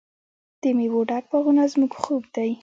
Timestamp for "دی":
2.35-2.51